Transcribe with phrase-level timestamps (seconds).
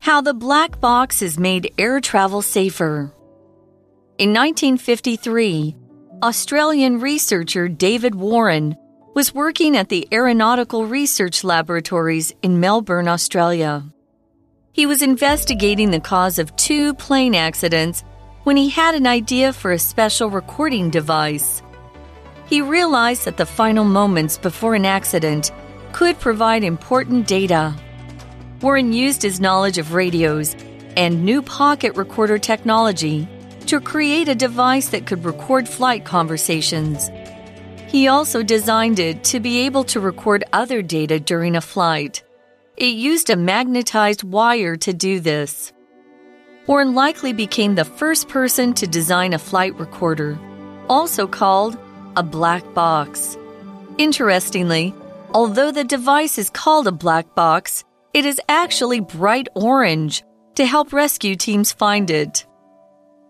[0.00, 3.12] How the black box has made air travel safer.
[4.16, 5.76] In 1953,
[6.22, 8.76] Australian researcher David Warren
[9.14, 13.84] was working at the Aeronautical Research Laboratories in Melbourne, Australia.
[14.72, 18.04] He was investigating the cause of two plane accidents
[18.44, 21.62] when he had an idea for a special recording device.
[22.46, 25.50] He realized that the final moments before an accident
[25.92, 27.74] could provide important data.
[28.60, 30.56] Warren used his knowledge of radios
[30.96, 33.28] and new pocket recorder technology
[33.66, 37.08] to create a device that could record flight conversations.
[37.86, 42.24] He also designed it to be able to record other data during a flight.
[42.76, 45.72] It used a magnetized wire to do this.
[46.66, 50.38] Warren likely became the first person to design a flight recorder,
[50.88, 51.78] also called
[52.16, 53.38] a black box.
[53.98, 54.94] Interestingly,
[55.32, 57.84] although the device is called a black box,
[58.18, 60.24] it is actually bright orange
[60.56, 62.44] to help rescue teams find it.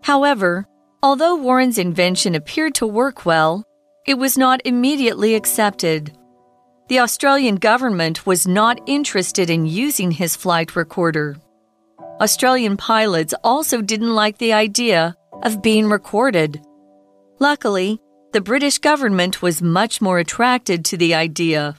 [0.03, 0.67] However,
[1.03, 3.65] although Warren's invention appeared to work well,
[4.07, 6.17] it was not immediately accepted.
[6.89, 11.37] The Australian government was not interested in using his flight recorder.
[12.23, 16.63] Australian pilots also didn't like the idea of being recorded.
[17.39, 18.01] Luckily,
[18.33, 21.77] the British government was much more attracted to the idea.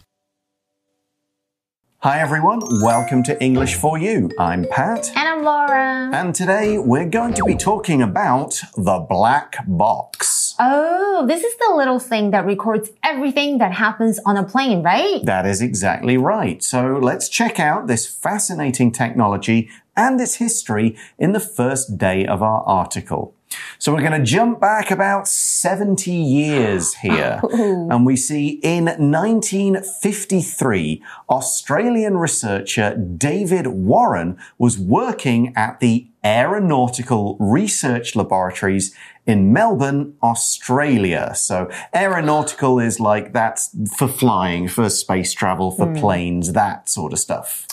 [2.02, 4.32] Hi everyone, welcome to English for You.
[4.40, 5.10] I'm Pat.
[5.18, 6.10] And I'm Laura.
[6.14, 10.56] And today we're going to be talking about the black box.
[10.60, 15.26] Oh, this is the little thing that records everything that happens on a plane, right?
[15.26, 16.64] That is exactly right.
[16.64, 22.42] So let's check out this fascinating technology and its history in the first day of
[22.42, 23.36] our article.
[23.78, 27.42] So we're going to jump back about 70 years here.
[27.52, 38.16] and we see in 1953, Australian researcher David Warren was working at the Aeronautical Research
[38.16, 41.34] Laboratories in Melbourne, Australia.
[41.36, 45.98] So aeronautical is like that's for flying, for space travel, for mm.
[46.00, 47.69] planes, that sort of stuff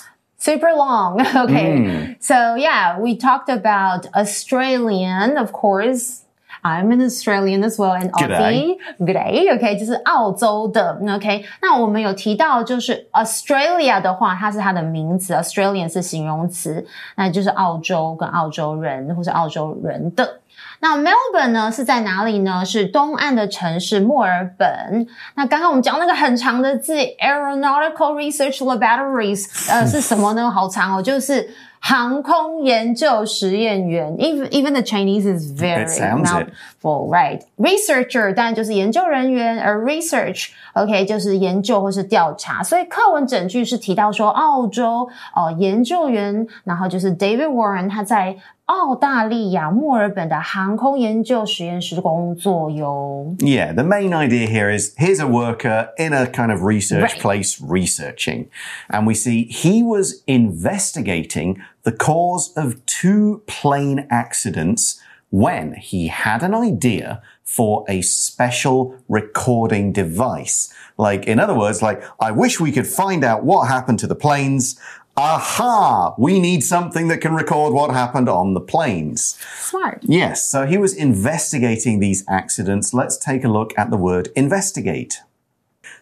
[0.46, 1.20] super long.
[1.44, 1.70] okay.
[1.76, 2.22] Mm.
[2.22, 6.25] So yeah, we talked about Australian, of course.
[6.66, 8.76] I'm an Australian as well, and Aussie.
[8.98, 9.54] Good day.
[9.54, 11.00] OK，就是澳洲的。
[11.14, 16.84] OK，那我们有提到，就是 Australia 的话，它是它的名词，Australian 是形容词，
[17.14, 20.40] 那就是澳洲跟澳洲人或是澳洲人的。
[20.80, 22.62] 那 Melbourne 呢是在哪里呢？
[22.64, 25.06] 是东岸的城市墨尔本。
[25.34, 30.50] 那刚刚我们讲那个很长的字，Aeronautical Research Laboratories，呃，是什么呢？
[30.50, 31.48] 好长哦，就是
[31.88, 34.12] 航空研究实验员。
[34.16, 35.86] Even even the Chinese is very
[36.20, 37.42] mouthful, right?
[37.56, 42.60] Researcher 当然就是研究人员，而 research，OK 就是研究或是调查。
[42.60, 48.36] 所以课文整句是提到说澳洲哦研究员，然后就是 David Warren 他在。
[48.65, 53.35] 澳大利亚墨尔本的航空研究实验室工作哟。
[53.39, 57.19] Yeah, the main idea here is here's a worker in a kind of research right.
[57.19, 58.47] place researching,
[58.89, 64.99] and we see he was investigating the cause of two plane accidents
[65.31, 70.73] when he had an idea for a special recording device.
[70.97, 74.15] Like, in other words, like, I wish we could find out what happened to the
[74.15, 74.79] planes.
[75.18, 76.14] Aha!
[76.18, 79.38] We need something that can record what happened on the planes.
[79.58, 80.00] Smart.
[80.02, 82.92] Yes, so he was investigating these accidents.
[82.92, 85.22] Let's take a look at the word investigate.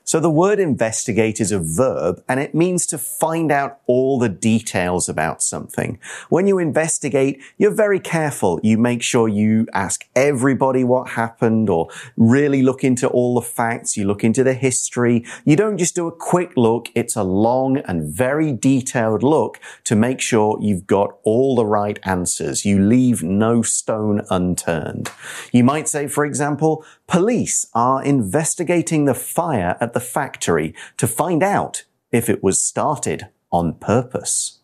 [0.06, 4.28] So the word investigate is a verb and it means to find out all the
[4.28, 5.98] details about something.
[6.28, 8.60] When you investigate, you're very careful.
[8.62, 11.88] You make sure you ask everybody what happened or
[12.18, 13.96] really look into all the facts.
[13.96, 15.24] You look into the history.
[15.46, 16.90] You don't just do a quick look.
[16.94, 21.98] It's a long and very detailed look to make sure you've got all the right
[22.02, 22.66] answers.
[22.66, 25.10] You leave no stone unturned.
[25.50, 31.42] You might say, for example, police are investigating the fire at the factory to find
[31.42, 34.60] out if it was started on purpose.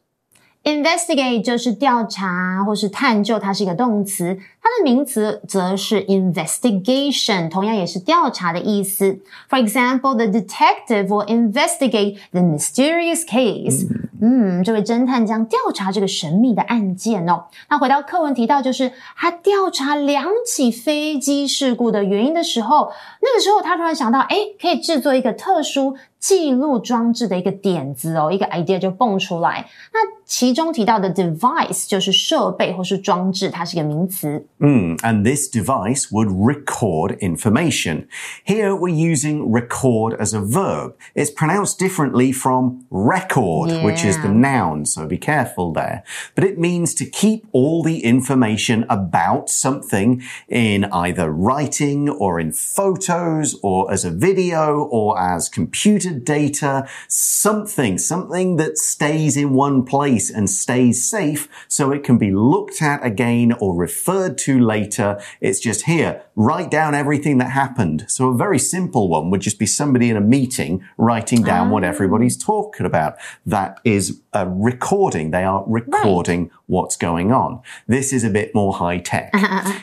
[0.62, 4.38] Investigate 就是调查或是探究，它是一个动词。
[4.62, 9.20] 它的名词则是 investigation，同样也是调查的意思。
[9.48, 13.88] For example, the detective will investigate the mysterious case.
[14.20, 17.46] 嗯，这位侦探将调查这个神秘的案件哦。
[17.70, 22.92] 那回到课文提到，就是他调查两起飞机事故的原因的时候，
[23.22, 29.67] 那个时候他突然想到，哎，可以制作一个特殊记录装置的一个点子哦，一个 idea 就蹦出来。
[29.93, 34.47] 那其中提到的 device 就是设备或是装置，它是一个名词。
[34.57, 38.07] Mm, and this device would record information.
[38.43, 40.93] Here we're using record as a verb.
[41.13, 43.83] It's pronounced differently from record, Yeah.
[43.83, 46.01] which is the noun, so be careful there.
[46.33, 52.51] But it means to keep all the information about something in either writing or in
[52.51, 59.84] photos or as a video or as computer data, something, something that stays in one
[59.84, 65.20] place and stays safe so it can be looked at again or referred to later.
[65.40, 68.06] It's just here, write down everything that happened.
[68.08, 71.84] So a very simple one would just be somebody in a meeting writing down what
[71.84, 71.88] ah.
[71.88, 73.16] everybody's talking about.
[73.46, 75.30] That is a recording.
[75.30, 77.60] They are recording what's going on.
[77.86, 79.34] This is a bit more high tech.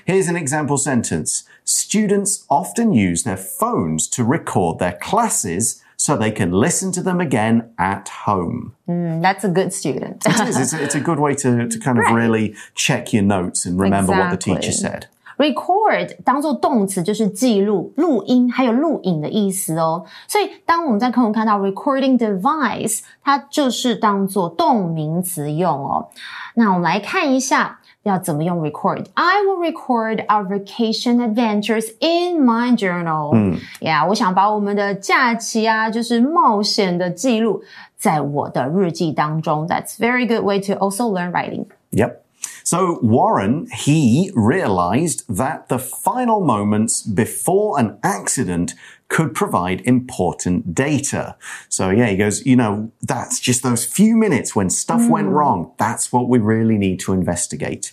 [0.05, 1.43] Here's an example sentence.
[1.63, 7.20] Students often use their phones to record their classes so they can listen to them
[7.20, 8.72] again at home.
[8.88, 10.24] Mm, that's a good student.
[10.26, 10.56] It is.
[10.56, 12.14] It's a, it's a good way to, to kind of Right.
[12.14, 14.90] really check your notes and remember what the teacher Exactly.
[14.90, 15.06] said.
[15.38, 20.04] Record 当做动词就是记录、录音还有录影的意思哦。
[20.28, 26.08] 所以当我们在课文看到 recording device，它就是当做动名词用哦。
[26.54, 33.34] 那我们来看一下 要怎么用 record。I will record our vacation adventures in my journal。
[33.34, 37.62] 嗯，Yeah，我想把我们的假期啊，就是冒险的记录
[37.96, 39.66] 在我的日记当中。
[39.66, 41.66] That's very good way to also learn writing.
[41.90, 42.22] Yep.
[42.64, 48.74] So Warren, he realized that the final moments before an accident
[49.08, 51.34] could provide important data.
[51.68, 55.72] So yeah, he goes, you know, that's just those few minutes when stuff went wrong.
[55.76, 57.92] That's what we really need to investigate.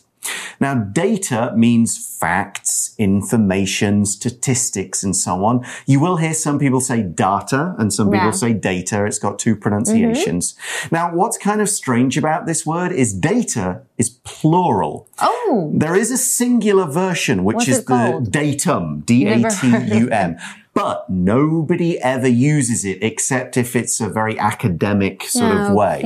[0.61, 5.65] Now, data means facts, information, statistics, and so on.
[5.87, 9.05] You will hear some people say data and some people say data.
[9.05, 10.53] It's got two pronunciations.
[10.55, 10.94] Mm-hmm.
[10.94, 15.09] Now, what's kind of strange about this word is data is plural.
[15.21, 18.27] Oh, There is a singular version, which What's is it called?
[18.27, 19.69] the datum, D A T
[19.99, 20.37] U M.
[20.75, 26.03] But nobody ever uses it except if it's a very academic sort of way.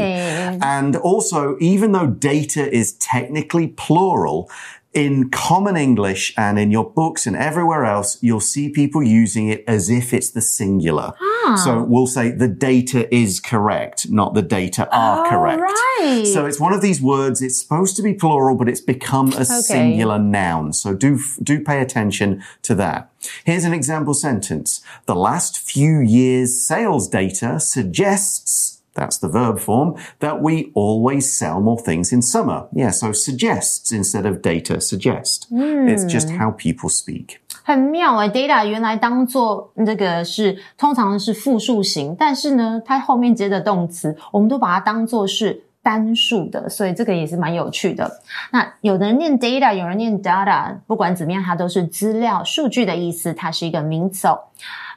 [0.62, 4.50] And also, even though data is technically plural,
[4.98, 9.62] in common English and in your books and everywhere else, you'll see people using it
[9.68, 11.12] as if it's the singular.
[11.20, 11.54] Ah.
[11.64, 15.60] So we'll say the data is correct, not the data are Oh, correct.
[15.62, 16.24] right.
[16.34, 17.40] So it's one of these words.
[17.40, 20.72] It's supposed to be plural, but it's become a singular noun.
[20.72, 23.10] So do do pay attention to that.
[23.44, 24.82] Here's an example sentence.
[25.06, 28.77] The last few years' sales data suggests.
[28.98, 32.66] That's the verb form that we always sell more things in summer.
[32.72, 35.46] Yeah, so suggests instead of data suggest.
[35.52, 37.36] It's just how people speak.
[37.62, 48.20] 很妙哎、d a t a 原来当做这个是通常是复数型，但是呢，它后面接的动词，我们都把它当做是单数的，所以这个也是蛮有趣的。
[48.50, 54.40] 那有的人念 data，有人念 data，不管怎么样，它都是资料、数据的意思，它是一个名词哦。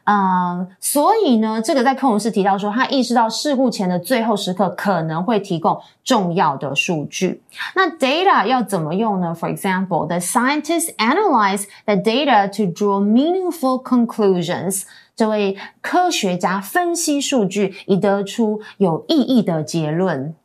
[0.04, 7.42] 嗯，所以呢，这个在课文是提到说，他意识到事故前的最后时刻可能会提供重要的数据。
[7.74, 9.34] 那 data 要怎么用呢？
[9.34, 14.84] For example, the scientists analyze the data to draw meaningful conclusions.
[15.16, 20.36] 这位科学家分析数据，以得出有意义的结论。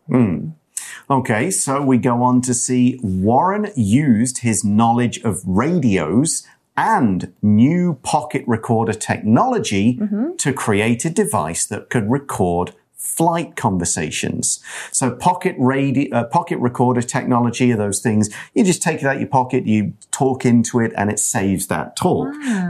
[1.07, 6.43] Okay, so we go on to see Warren used his knowledge of radios
[6.76, 10.36] and new pocket recorder technology mm-hmm.
[10.36, 14.59] to create a device that could record flight conversations.
[14.91, 19.17] So pocket radio, uh, pocket recorder technology are those things you just take it out
[19.19, 22.27] your pocket, you talk into it, and it saves that talk.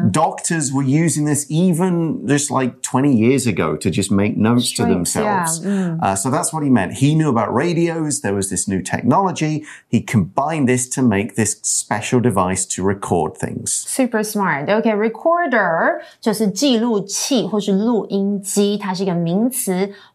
[0.09, 4.83] Doctors were using this even just like 20 years ago to just make notes to
[4.83, 5.61] Straight, themselves.
[5.65, 6.93] yeah, Uh, so that's what he meant.
[6.93, 8.21] He knew about radios.
[8.21, 9.65] There was this new technology.
[9.89, 13.71] He combined this to make this special device to record things.
[13.73, 14.69] Super smart.
[14.69, 19.91] OK, recorder 就是记录器或是录音机，它是一个名词。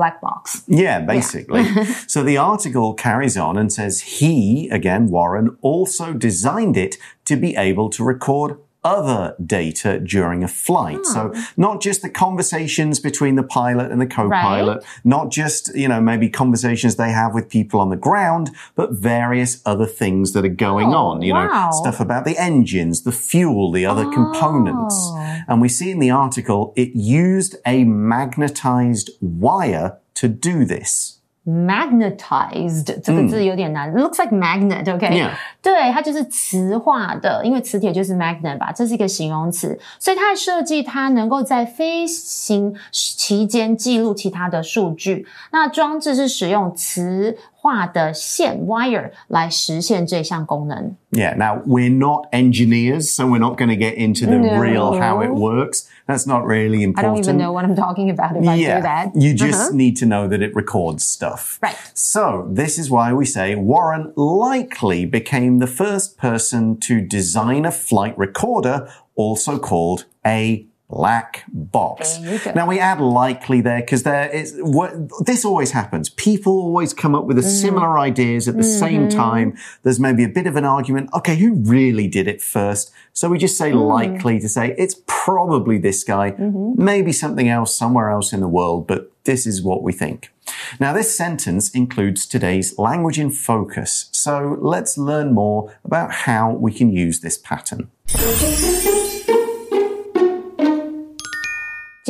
[0.00, 0.62] black box.
[0.66, 1.62] Yeah, basically.
[2.06, 7.54] so the article carries on and says he, again, Warren, also designed it to be
[7.54, 11.04] able to record other data during a flight.
[11.04, 11.40] So hmm.
[11.56, 14.86] not just the conversations between the pilot and the co-pilot, Right.
[15.04, 19.60] not just, you know, maybe conversations they have with people on the ground, but various
[19.66, 23.70] other things that are going Oh, on, you know, stuff about the engines, the fuel,
[23.70, 24.10] the other oh.
[24.12, 24.96] components.
[24.98, 25.38] Oh.
[25.48, 31.19] And we see in the article, it used a magnetized wire to do this.
[31.46, 35.30] Magnetized 这个字有点难、l o o k s like magnet，OK？、Yeah.
[35.62, 45.26] 对，它就是磁化的，因为磁铁就是 magnet 吧，这是一个形容词，所以它的设计它能够在飞行期间记录其他的数据。
[45.50, 50.95] 那装置是使用磁化的线 wire 来实现这项功能。
[51.11, 51.35] Yeah.
[51.35, 54.59] Now we're not engineers, so we're not going to get into the No.
[54.61, 55.87] real how it works.
[56.07, 57.23] That's not really I important.
[57.25, 59.15] don't even know what I'm talking about if I do Yeah, that.
[59.15, 59.75] you just Uh-huh.
[59.75, 61.57] need to know that it records stuff.
[61.63, 61.75] Right.
[61.93, 67.71] So, this is why we say Warren likely became the first person to design a
[67.71, 72.18] flight recorder, also called a black box.
[72.18, 72.52] There you go.
[72.52, 74.92] Now we add likely there because there is what
[75.24, 76.08] this always happens.
[76.08, 77.60] People always come up with a mm.
[77.60, 79.18] similar ideas at the same mm-hmm.
[79.18, 79.56] time.
[79.82, 81.10] There's maybe a bit of an argument.
[81.14, 82.92] Okay, who really did it first?
[83.12, 83.88] So we just say mm.
[83.88, 86.82] likely to say it's probably this guy, mm-hmm.
[86.82, 90.32] maybe something else somewhere else in the world, but this is what we think.
[90.80, 94.08] Now, this sentence includes today's language in focus.
[94.12, 97.90] So let's learn more about how we can use this pattern.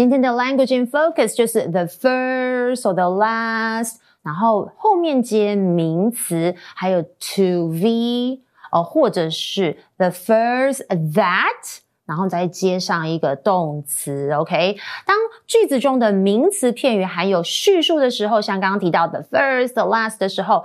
[0.01, 8.41] 今天的 language in focus 就是 the first or the last，然后后面接名词，还有 to v
[8.73, 14.33] 哦，或者是 the first that，然后再接上一个动词。
[14.33, 20.65] OK，当句子中的名词片语含有叙述的时候，像刚刚提到的 first、the last 的时候。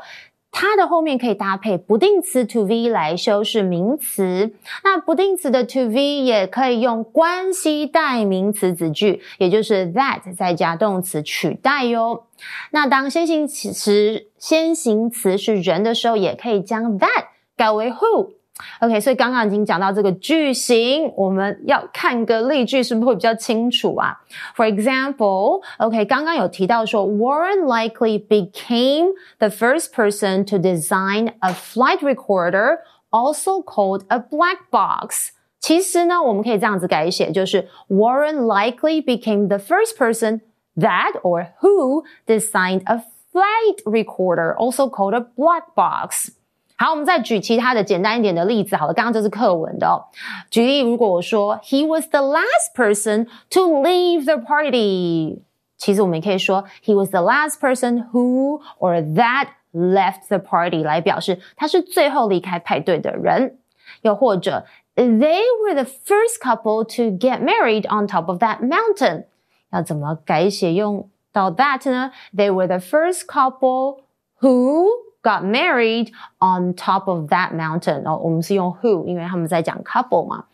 [0.58, 4.54] 它的后面可以搭配不定词 to v 来修饰名词，
[4.86, 12.28] 那不定词的 to v 也可以用关系代名词子句，也就是 that 再加动词取代哟。
[12.72, 17.26] 那当先行词先行词是人的时候，也可以将 that
[17.58, 18.30] 改为 who。
[18.81, 24.21] OK，所以刚刚已经讲到这个句型，我们要看个例句，是不是会比较清楚啊？
[24.55, 34.59] For example，OK，、刚刚有提到说，Warren likely became the first person to design a flight recorder, also called a black
[34.71, 35.31] box。
[35.59, 40.43] 其实呢，我们可以这样子改写，就是 Warren likely became the first person
[40.77, 46.33] that or who designed a flight recorder, also called a black box。
[46.77, 48.75] 好，我们再举其他的简单一点的例子。
[48.75, 50.09] 好了，刚刚这是课文的哦。
[50.50, 55.43] 举例，如果我说 He was the last person to leave the party，
[55.77, 63.59] 其实我们也可以说 He was the last person who or that left the party 来表示他是最后离开派对的人。
[64.03, 69.27] 又或者 They were the first couple to get married on top of that mountain。
[69.71, 72.12] 要怎么改写用到 that 呢？
[72.35, 73.99] They were the first couple
[74.41, 74.87] who
[75.25, 78.03] got married on top of that mountain。
[78.05, 80.45] 哦，我们是用 who，因为他们在讲 couple 嘛，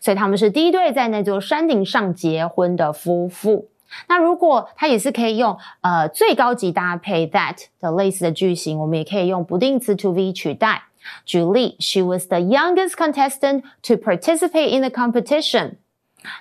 [0.00, 3.68] 所以他们是第一对在那座山顶上结婚的夫妇。
[4.08, 10.82] 那如果它也是可以用呃最高级搭配 that 的类似的句型，我们也可以用不定词 to v 取代。
[11.24, 15.76] 举例，She was the youngest contestant to participate in the competition。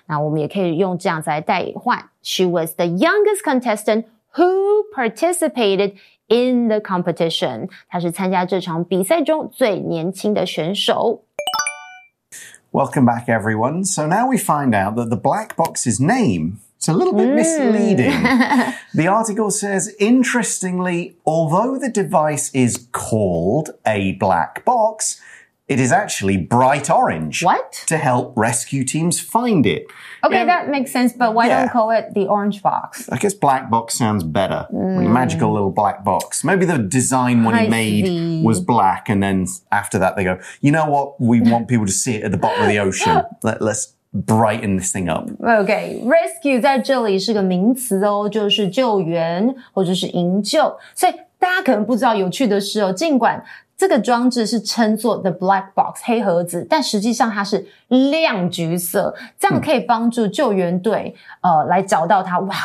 [0.08, 5.94] 那我们也可以用这样子来代换，She was the youngest contestant who participated
[6.30, 7.70] in the competition。
[7.88, 11.26] 她是参加这场比赛中最年轻的选手。
[12.72, 13.86] Welcome back, everyone.
[13.86, 18.22] So now we find out that the black box's name is a little bit misleading.
[18.94, 25.22] the article says, interestingly, although the device is called a black box,
[25.70, 27.44] it is actually bright orange.
[27.44, 27.84] What?
[27.88, 29.88] To help rescue teams find it.
[30.24, 31.62] Okay, Yeah, that makes sense, but why Yeah.
[31.62, 33.10] don't call it the orange box?
[33.12, 34.68] I guess black box sounds better.
[34.72, 36.44] Like a magical little black box.
[36.44, 38.44] Maybe the design when he I made see.
[38.44, 41.20] was black, and then after that they go, you know what?
[41.20, 43.24] We want people to see it at the bottom of the ocean.
[43.42, 45.30] Let, let's brighten this thing up.
[45.44, 50.78] OK，rescue、在这里是个名词哦，就是救援或者是营救。
[50.96, 53.44] 所以大家可能不知道，有趣的是哦，尽管
[53.80, 62.40] 这个装置是称作 the black box 黑盒子，但实际上它是亮橘色，这样可以帮助救援队、呃来找到它。
[62.40, 62.56] 哇，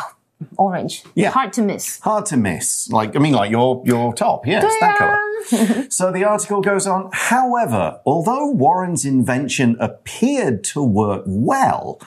[0.57, 1.31] orange， Yeah.
[1.31, 2.01] hard to miss。
[2.01, 2.89] Hard to miss.
[2.91, 5.87] Like I mean, like your your top, yes, that color.
[5.91, 7.11] so the article goes on.
[7.13, 11.99] However, although Warren's invention appeared to work well,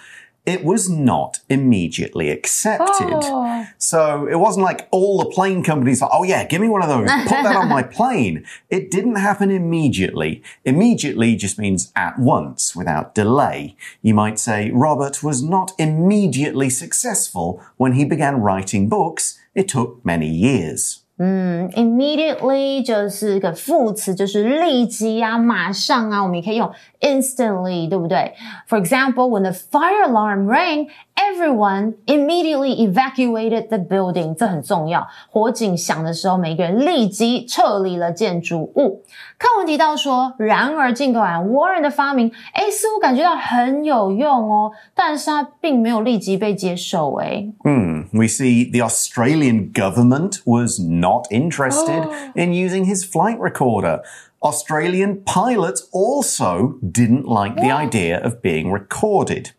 [0.49, 3.21] it was not immediately accepted.
[3.23, 3.67] Oh.
[3.76, 6.88] So it wasn't like all the plane companies like, oh yeah, give me one of
[6.88, 8.47] those, put that on my plane.
[8.71, 10.43] It didn't happen immediately.
[10.64, 13.76] Immediately just means at once, without delay.
[14.00, 19.38] You might say Robert was not immediately successful when he began writing books.
[19.55, 20.98] It took many years.
[21.18, 26.70] 嗯 Immediately 就是个副词，就是立即啊、马上啊，我们也可以用
[27.00, 28.34] instantly，对不对
[28.68, 30.88] ？For example, when the fire alarm rang,
[31.27, 34.36] everyone immediately evacuated the building。
[34.36, 35.08] 这很重要。
[35.29, 39.03] 火警响的时候，每个人立即撤离了建筑物。
[39.38, 47.15] 课文提到说，然而尽管 Warren 的发明，哎，似乎感觉到很有用哦，但是它并没有立即被接受。
[47.15, 54.01] 哎，嗯，We see the Australian government was not interested in using his flight recorder.
[54.39, 59.51] Australian pilots also didn't like the idea of being recorded.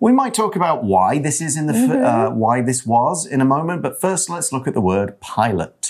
[0.00, 3.44] We might talk about why this is in the uh, why this was in a
[3.44, 5.83] moment, but first let's look at the word pilot.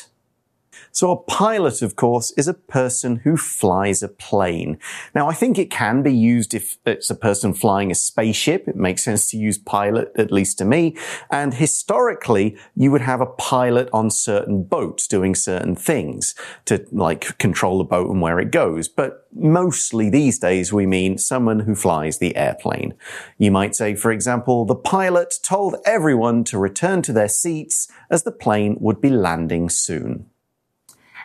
[0.95, 4.79] So a pilot, of course, is a person who flies a plane.
[5.13, 8.69] Now, I think it can be used if it's a person flying a spaceship.
[8.69, 10.97] It makes sense to use pilot, at least to me.
[11.33, 16.37] And historically, you would have a pilot on certain boats doing certain things
[16.67, 18.87] to like control the boat and where it goes.
[18.87, 22.95] But mostly these days, we mean someone who flies the airplane.
[23.37, 28.23] You might say, for example, the pilot told everyone to return to their seats as
[28.23, 30.31] the plane would be landing soon.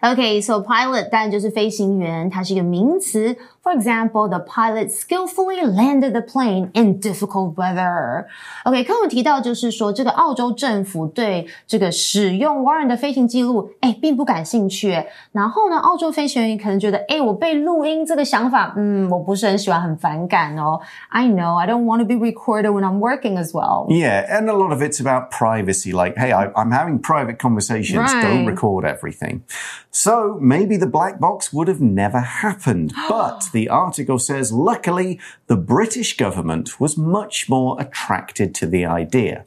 [0.01, 3.35] Okay, so pilot 当然就是飞行员，它是一个名词。
[3.68, 8.26] For example, the pilot skillfully landed the plane in difficult weather.
[8.64, 15.02] OK，刚刚提到就是说，这个澳洲政府对这个使用 Warren 的飞行记录，哎，并不感兴趣。
[15.32, 20.80] 然后呢，澳洲飞行员可能觉得，哎，我被录音这个想法，嗯，我不是很喜欢，很反感哦。
[21.08, 23.86] I know, I don't want to be recorded when I'm working as well.
[23.88, 25.92] Yeah, and a lot of it's about privacy.
[25.92, 28.12] Like, hey, I, am having private conversations.
[28.12, 28.22] Right.
[28.22, 29.42] Don't record everything.
[29.90, 32.92] So maybe the black box would have never happened.
[33.08, 39.45] But the article says, luckily, the British government was much more attracted to the idea.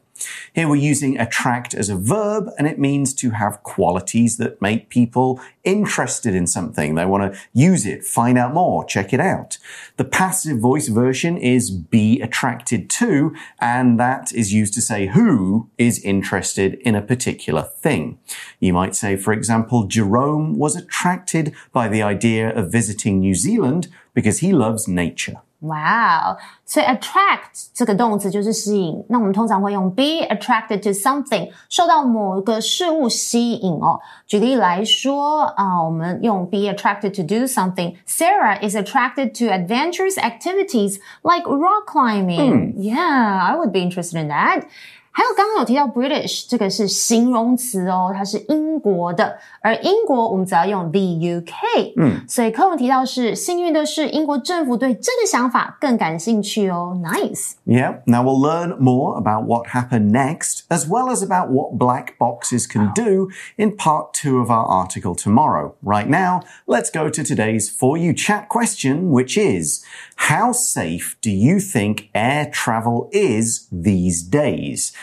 [0.52, 4.88] Here we're using attract as a verb, and it means to have qualities that make
[4.88, 6.95] people interested in something.
[6.95, 9.59] They want to use it, find out more, check it out.
[9.97, 15.71] The passive voice version is be attracted to, and that is used to say who
[15.78, 18.19] is interested in a particular thing.
[18.61, 23.88] You might say, for example, Jerome was attracted by the idea of visiting New Zealand
[24.13, 25.36] because he loves nature.
[25.60, 29.03] Wow，所以 attract 这个动词就是吸引。
[29.10, 34.00] 那我们通常会用 be attracted to something，受到某个事物吸引哦。
[34.27, 42.75] 举例来说啊、呃，我们用 be attracted to do something。Sarah is attracted to adventurous activities like rock climbing.
[42.77, 44.66] Yeah, I would be interested in that.
[45.12, 51.94] 还有刚刚有提到 British，这个是形容词哦，它是英国的，而英国我们只要用 the UK。
[51.98, 57.01] 嗯，所以课文提到是幸运的是，英国政府对这个想法更感兴趣哦。
[57.03, 57.53] Nice。
[57.66, 58.01] Yeah.
[58.05, 62.68] Now we'll learn more about what happened next, as well as about what black boxes
[62.68, 65.74] can do in part two of our article tomorrow.
[65.81, 69.83] Right now, let's go to today's For You chat question, which is,
[70.18, 74.94] how safe do you think air travel is these days?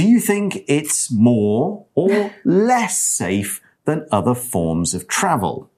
[0.00, 5.68] Do you think it's more or less safe than other forms of travel?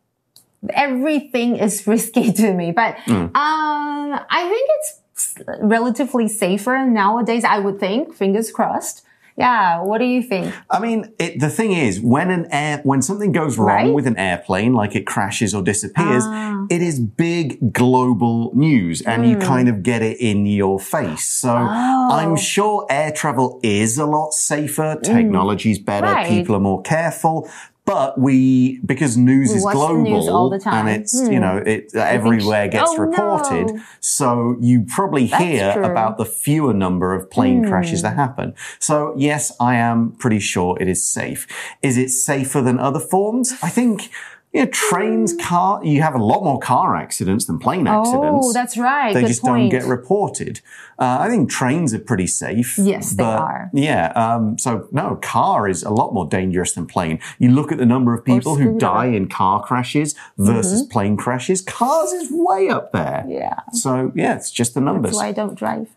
[0.70, 7.42] Everything is risky to me, but um, I think it's relatively safer nowadays.
[7.42, 8.14] I would think.
[8.14, 9.02] Fingers crossed.
[9.42, 9.82] Yeah.
[9.82, 10.54] What do you think?
[10.70, 13.92] I mean, it, the thing is, when an air, when something goes wrong Right.
[13.92, 16.66] with an airplane, like it crashes or disappears, ah.
[16.70, 19.42] it is big global news and you hmm.
[19.42, 21.24] kind of get it in your face.
[21.24, 22.08] So oh.
[22.12, 24.96] I'm sure air travel is a lot safer.
[24.96, 25.02] Mm.
[25.02, 26.06] Technology's better.
[26.06, 26.28] Right.
[26.28, 27.48] People are more careful.
[27.84, 30.86] But we, because news We is global news all the time.
[30.86, 33.74] and it's, you know, it everywhere gets oh, reported.
[33.74, 33.82] no.
[33.98, 35.82] So you probably hear true.
[35.82, 35.90] Hmm.
[35.90, 38.54] about the fewer number of plane crashes that happen.
[38.78, 41.46] So yes, I am pretty sure it is safe.
[41.82, 43.54] Is it safer than other forms?
[43.62, 44.10] I think,
[44.52, 48.46] you know, trains, car, you have a lot more car accidents than plane accidents.
[48.46, 49.14] Oh, that's right.
[49.14, 49.70] They Good just point.
[49.70, 50.60] don't get reported.
[50.98, 52.76] Uh, I think trains are pretty safe.
[52.78, 53.70] Yes, they are.
[53.72, 54.12] Yeah.
[54.14, 57.18] Um, so no, car is a lot more dangerous than plane.
[57.38, 61.62] You look at the number of people who die in car crashes versus plane crashes.
[61.62, 63.24] Cars is way up there.
[63.26, 63.60] Yeah.
[63.72, 65.12] So yeah, it's just the numbers.
[65.12, 65.88] That's why I don't drive.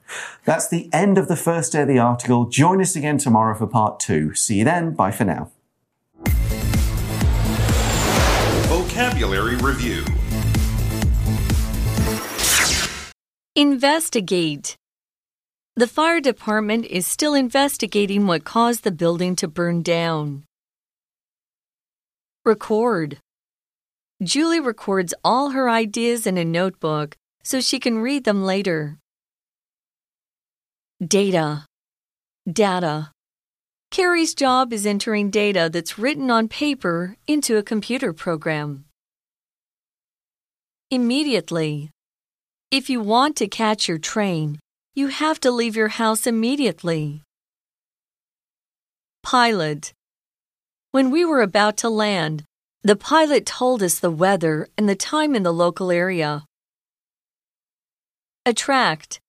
[0.46, 2.46] That's the end of the first day of the article.
[2.46, 4.34] Join us again tomorrow for part two.
[4.34, 4.94] See you then.
[4.94, 5.52] Bye for now.
[8.96, 10.06] Vocabulary Review
[13.54, 14.78] Investigate.
[15.76, 20.46] The fire department is still investigating what caused the building to burn down.
[22.46, 23.18] Record.
[24.24, 28.98] Julie records all her ideas in a notebook so she can read them later.
[31.06, 31.66] Data.
[32.50, 33.12] Data.
[33.92, 38.85] Carrie's job is entering data that's written on paper into a computer program.
[40.92, 41.90] Immediately.
[42.70, 44.60] If you want to catch your train,
[44.94, 47.24] you have to leave your house immediately.
[49.24, 49.94] Pilot.
[50.92, 52.44] When we were about to land,
[52.84, 56.46] the pilot told us the weather and the time in the local area.
[58.46, 59.20] Attract.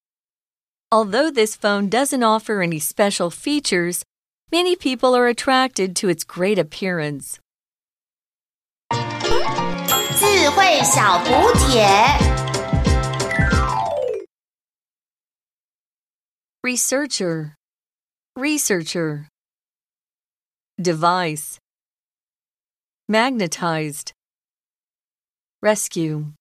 [0.91, 4.03] Although this phone doesn't offer any special features,
[4.51, 7.39] many people are attracted to its great appearance.
[10.46, 11.84] 智慧小补帖。
[16.62, 17.56] Researcher,
[18.36, 19.26] researcher.
[20.80, 21.58] Device,
[23.08, 24.12] magnetized.
[25.60, 26.34] Rescue.